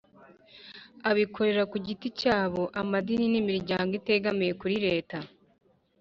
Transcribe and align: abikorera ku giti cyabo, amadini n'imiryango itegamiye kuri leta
abikorera 1.09 1.63
ku 1.71 1.77
giti 1.85 2.07
cyabo, 2.19 2.63
amadini 2.81 3.25
n'imiryango 3.33 3.91
itegamiye 3.99 4.51
kuri 4.61 4.75
leta 4.85 5.17